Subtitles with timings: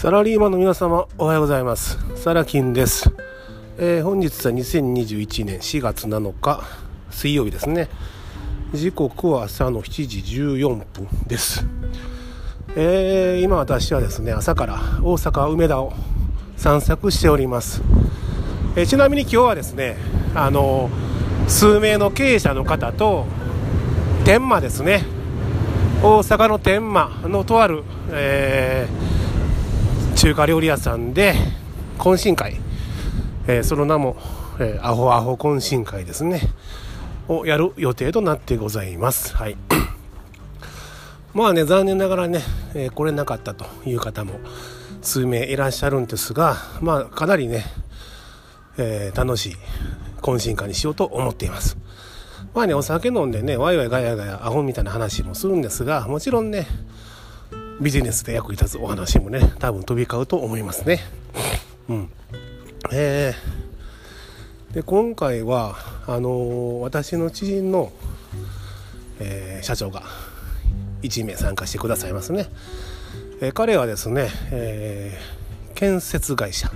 [0.00, 1.98] サラリーマンの皆様おはようございます。
[2.16, 3.12] サラキンです、
[3.76, 6.64] えー、本日は2021年4月7日
[7.10, 7.90] 水曜日ですね。
[8.72, 11.66] 時刻は朝の7時14分です、
[12.76, 15.92] えー、今私はですね朝から大阪梅田を
[16.56, 17.82] 散策しております、
[18.76, 19.98] えー、ちなみに今日はですね
[20.34, 20.88] あの
[21.46, 23.26] 数名の経営者の方と
[24.24, 25.04] 天満ですね。
[26.02, 29.19] 大阪の天満のとある、えー
[30.20, 31.34] 中華料理屋さんで
[31.96, 32.60] 懇親会、
[33.46, 34.18] えー、その名も、
[34.60, 36.42] えー、アホアホ懇親会ですね。
[37.26, 39.34] をやる予定となってございます。
[39.34, 39.56] はい。
[41.32, 42.42] まあね残念ながらね、
[42.74, 44.40] えー、来れなかったという方も
[45.00, 47.64] 数名いらっしゃるんですがまあかなりね、
[48.76, 49.56] え楽しい
[50.20, 51.78] 懇親会にしようと思っています。
[52.52, 56.66] まあねお酒飲んでねワイワイガヤガヤアホみたいな話もするんですがもちろんね
[57.80, 61.00] ビジネスで役に立つお話もね多分飛び交うと思いますね。
[61.88, 62.10] うん
[62.92, 67.92] えー、で今回はあのー、私の知人の、
[69.18, 70.02] えー、社長が
[71.02, 72.48] 1名参加してくださいますね。
[73.40, 75.18] え、彼はですね、え、
[75.74, 76.70] 建設会社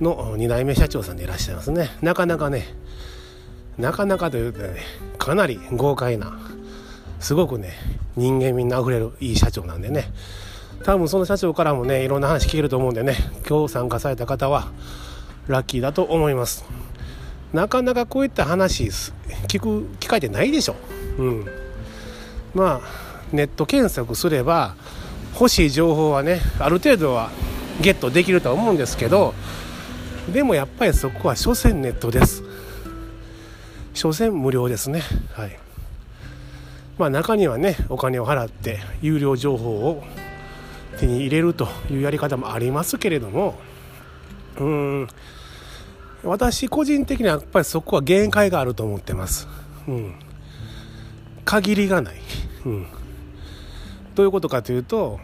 [0.00, 1.90] の2代目社長さんでいらっしゃいますね。
[2.00, 2.74] なかなかね
[3.76, 4.80] なかなかというとね
[5.18, 6.38] かなり豪快な
[7.20, 7.72] すごくね
[8.16, 10.12] 人間みんなあふれるいい社長なんでね。
[10.84, 13.16] 多分その社長からもねいろんな話聞けると思うんでね
[13.48, 14.70] 今日参加された方は
[15.48, 16.64] ラッキーだと思います。
[17.52, 18.84] なかなかこういった話
[19.48, 20.76] 聞く機会ってないでしょ。
[21.18, 21.46] うん。
[22.54, 24.76] まあネット検索すれば
[25.34, 27.30] 欲しい情報はねある程度は
[27.80, 29.34] ゲットできるとは思うんですけど
[30.32, 32.42] でもやっぱりそこは所詮ネットです。
[33.94, 35.02] 所詮無料ですね。
[35.32, 35.58] はい。
[36.98, 40.04] まあ、中にはねお金を払って有料情報を
[40.98, 43.58] 手に入れるというやり方もありますけれども
[44.58, 45.08] うん
[46.24, 49.46] 私個人的にはやっぱりそこは限界があると思ってます。
[49.86, 50.14] うん、
[51.44, 52.16] 限りがない、
[52.66, 52.86] うん。
[54.16, 55.20] どういうことかというと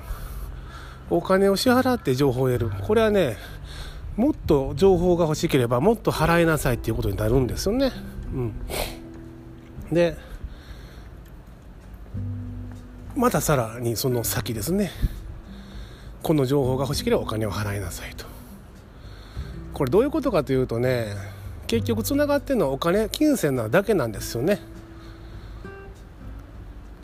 [1.10, 3.36] お金を支払って情報を得るこれはね
[4.16, 7.90] もっと情報が欲しければもっと払いなさいっていうことになるんですよね。
[8.32, 8.52] うん、
[9.92, 10.16] で
[13.16, 14.90] またさらにその先ですね。
[16.22, 18.24] この情報が欲しければお金を払いなさいと。
[19.72, 21.14] これどういうことかというとね
[21.66, 24.60] 結局つながってるのはお金金銭なだけなんですよね。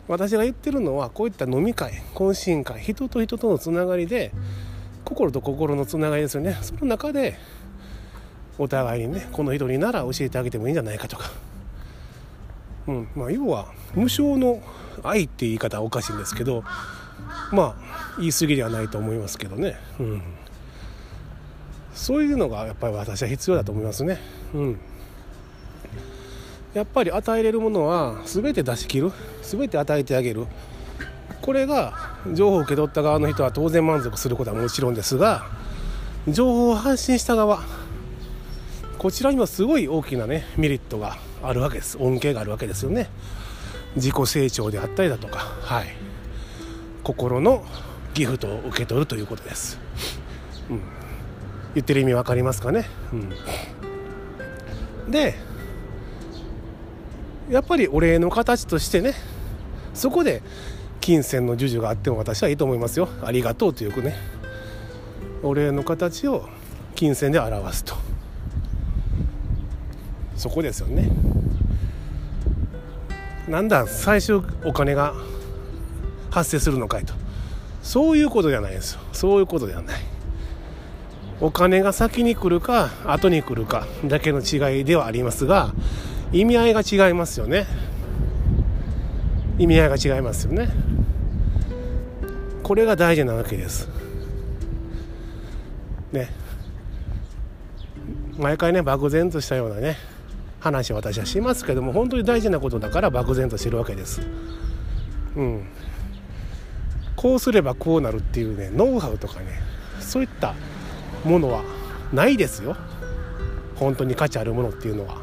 [0.07, 4.31] 私が言ってるのはこういった飲み会懇親会人と人とのつながりで
[5.05, 6.57] 心と心のつながりですよね。
[6.61, 7.37] その中で
[8.57, 11.31] お互いにねこの人になら教えてあげてもいいんじゃないかとか。
[12.87, 14.61] うんまあ、要は無償の
[15.03, 16.63] 愛って言い方はおかしいんですけど
[17.51, 20.21] まあ言い過ぎではないと思いますけどね、うん、
[21.93, 24.19] そういうのがやっぱり私は必要だと思いますね、
[24.53, 24.79] うん、
[26.73, 29.11] やっぱり与えれるものは全て出し切る。
[29.41, 30.47] 全て与えてあげる。
[31.41, 31.93] これが
[32.33, 35.47] 情報を受け取った側の人は当然満足することはもちろんですが
[36.27, 37.63] 情報を発信した側
[39.01, 41.97] こちらにもすごい大きなねメリットがあるわけです。
[41.99, 43.09] 恩恵があるわけですよね。
[43.95, 45.87] 自己成長であったりだとかはい。
[47.03, 47.65] 心の
[48.13, 49.79] ギフトを受け取るということです、
[50.69, 50.81] うん、
[51.73, 53.15] 言ってる意味分かりますかね、う
[55.07, 55.33] ん、で
[57.49, 59.15] やっぱりお礼の形としてね
[59.95, 60.43] そこで
[60.99, 63.09] 金銭の授受があっても私はいいと思いますよ。
[63.23, 64.15] ありがとうというね
[65.41, 66.47] お礼の形を
[66.93, 68.10] 金銭で表すと。
[70.35, 71.09] そこですよね。
[73.47, 75.13] なんだ最初お金が
[76.29, 77.13] 発生するのかいと。
[77.83, 79.01] そういうことじゃないですよ。
[79.11, 80.01] そういうことではない。
[81.41, 85.73] お金が先に来るか後に来るかだけの違いではありますが
[86.31, 87.65] 意味合いが違いますよね。
[89.57, 90.69] 意味合いが違いますよね。
[92.63, 93.89] これが大事なわけです。
[96.11, 96.29] ね。
[98.37, 99.97] 毎回ね漠然としたようなね。
[100.61, 104.21] 話を私はしますけども本当に大事なことだから漠然としてるわけです。
[105.35, 105.67] うん、
[107.15, 109.59] こうすればこうなるっていうねノウハウとかね
[109.99, 110.53] そういった
[111.25, 111.63] ものは
[112.13, 112.77] ないですよ。
[113.75, 115.21] 本当に価値あるものっていうのは。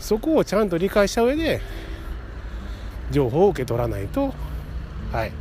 [0.00, 1.60] そこをちゃんと理解した上で
[3.10, 4.32] 情報を受け取らないと
[5.12, 5.32] はい。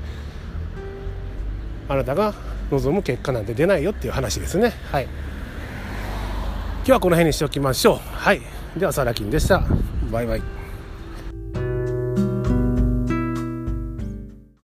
[1.87, 2.33] あなたが
[2.71, 4.73] 望む結果なんて出ないよっていう話ですね。
[4.91, 5.07] はい。
[6.87, 7.99] 今日はこの辺にしておきましょう。
[8.13, 8.41] はい。
[8.77, 9.61] ではサラキンでした。
[10.09, 10.56] バイバイ。